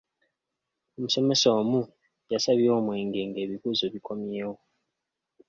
[0.95, 1.79] Omusomesa omu
[2.31, 4.55] yasabye omwenge nga ebibuuzo bikomyewo.